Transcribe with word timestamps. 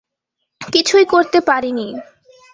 কিছুই 0.61 1.05
করতে 1.05 1.39
পারি 1.41 1.71
নি। 1.71 1.87